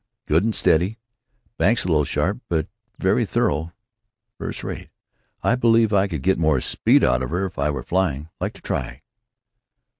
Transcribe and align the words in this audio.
Good 0.25 0.43
and 0.43 0.55
steady. 0.55 0.97
Banks 1.59 1.85
a 1.85 1.87
little 1.87 2.05
sharp, 2.05 2.39
but 2.49 2.67
very 2.97 3.23
thorough. 3.23 3.71
Firs' 4.39 4.63
rate. 4.63 4.89
I 5.43 5.53
believe 5.53 5.93
I 5.93 6.07
could 6.07 6.23
get 6.23 6.39
more 6.39 6.59
speed 6.59 7.03
out 7.03 7.21
of 7.21 7.29
her 7.29 7.45
if 7.45 7.59
I 7.59 7.69
were 7.69 7.83
flying. 7.83 8.29
Like 8.39 8.53
to 8.53 8.61
try." 8.63 9.03